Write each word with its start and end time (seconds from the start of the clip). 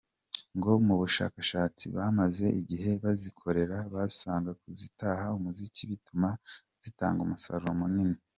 Ngo 0.57 0.71
mu 0.85 0.95
bushakashatsi 1.01 1.85
bamaze 1.95 2.45
igihe 2.61 2.91
bazikorera 3.03 3.77
basanga 3.93 4.49
kuzihata 4.61 5.09
umuziki 5.37 5.81
bituma 5.91 6.29
zitanga 6.83 7.19
umusaruro 7.23 7.69
munini. 7.79 8.17